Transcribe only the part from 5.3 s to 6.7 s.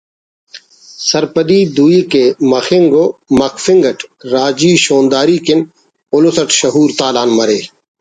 کن الس اٹ